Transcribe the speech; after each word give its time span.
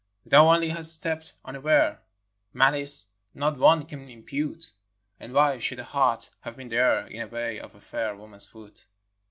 Thou 0.25 0.49
only 0.51 0.69
hast 0.69 0.95
stepped 0.95 1.35
unaware,— 1.45 2.01
Malice, 2.59 3.09
not 3.35 3.59
one 3.59 3.85
can 3.85 4.09
impute; 4.09 4.71
And 5.19 5.31
why 5.31 5.59
should 5.59 5.79
a 5.79 5.83
heart 5.83 6.31
have 6.39 6.55
been 6.57 6.69
there 6.69 7.05
In 7.05 7.19
the 7.19 7.27
way 7.27 7.59
of 7.59 7.75
a 7.75 7.81
fair 7.81 8.15
woman's 8.15 8.47
foot? 8.47 8.87